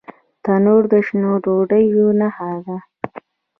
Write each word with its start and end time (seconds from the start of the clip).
تنور 0.43 0.83
د 0.91 0.93
شنو 1.05 1.33
ډوډیو 1.43 2.05
نښه 2.19 2.51
ده 2.65 2.77